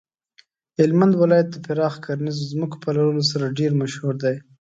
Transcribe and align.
هلمند 0.79 1.13
ولایت 1.21 1.47
د 1.51 1.57
پراخو 1.65 2.03
کرنیزو 2.05 2.49
ځمکو 2.51 2.75
په 2.83 2.89
لرلو 2.95 3.23
سره 3.31 3.55
ډیر 3.59 3.71
مشهور 3.81 4.15
دی. 4.23 4.35